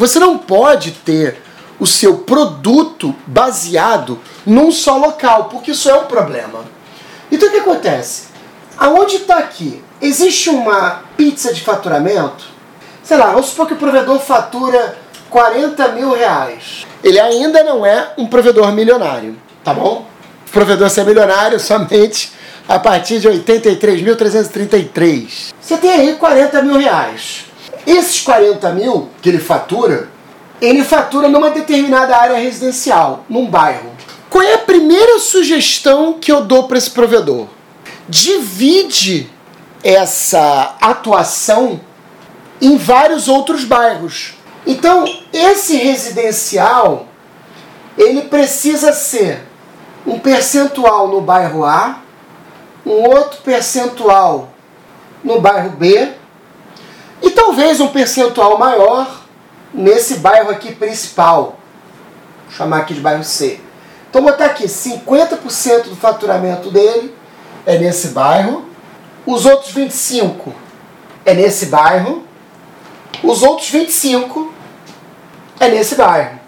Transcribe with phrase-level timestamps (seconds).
[0.00, 1.36] Você não pode ter
[1.78, 6.64] o seu produto baseado num só local, porque isso é um problema.
[7.30, 8.28] Então o que acontece?
[8.78, 9.84] Aonde está aqui?
[10.00, 12.46] Existe uma pizza de faturamento?
[13.02, 14.96] Sei lá, vamos supor que o provedor fatura
[15.28, 16.86] 40 mil reais.
[17.04, 20.06] Ele ainda não é um provedor milionário, tá bom?
[20.48, 22.32] O provedor ser milionário somente
[22.66, 25.52] a partir de 83.333.
[25.60, 27.49] Você tem aí 40 mil reais.
[27.90, 30.08] Esses 40 mil que ele fatura,
[30.62, 33.90] ele fatura numa determinada área residencial, num bairro.
[34.28, 37.48] Qual é a primeira sugestão que eu dou para esse provedor?
[38.08, 39.28] Divide
[39.82, 41.80] essa atuação
[42.62, 44.34] em vários outros bairros.
[44.64, 47.08] Então, esse residencial,
[47.98, 49.44] ele precisa ser
[50.06, 51.98] um percentual no bairro A,
[52.86, 54.52] um outro percentual
[55.24, 56.19] no bairro B
[57.40, 59.22] talvez um percentual maior
[59.72, 61.58] nesse bairro aqui principal.
[62.46, 63.58] Vou chamar aqui de bairro C.
[64.10, 67.14] Então, vou botar aqui 50% do faturamento dele
[67.64, 68.66] é nesse bairro,
[69.24, 70.52] os outros 25
[71.24, 72.24] é nesse bairro,
[73.22, 74.52] os outros 25
[75.58, 76.39] é nesse bairro.